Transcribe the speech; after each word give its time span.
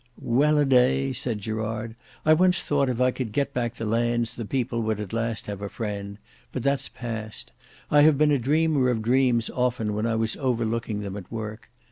"Well 0.19 0.57
a 0.57 0.65
day," 0.65 1.13
said 1.13 1.37
Gerard, 1.41 1.93
"I 2.25 2.33
once 2.33 2.59
thought 2.59 2.89
if 2.89 2.99
I 2.99 3.11
could 3.11 3.31
get 3.31 3.53
back 3.53 3.75
the 3.75 3.85
lands 3.85 4.33
the 4.33 4.45
people 4.45 4.81
would 4.81 4.99
at 4.99 5.13
last 5.13 5.45
have 5.45 5.61
a 5.61 5.69
friend; 5.69 6.17
but 6.51 6.63
that's 6.63 6.89
past. 6.89 7.51
I 7.91 8.01
have 8.01 8.17
been 8.17 8.31
a 8.31 8.39
dreamer 8.39 8.89
of 8.89 9.03
dreams 9.03 9.51
often 9.51 9.93
when 9.93 10.07
I 10.07 10.15
was 10.15 10.35
overlooking 10.37 11.01
them 11.01 11.17
at 11.17 11.31
work. 11.31 11.69